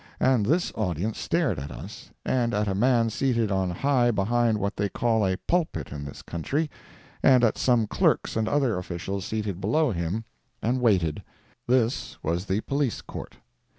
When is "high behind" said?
3.69-4.57